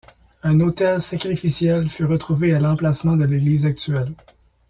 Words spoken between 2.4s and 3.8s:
à l'emplacement de l'église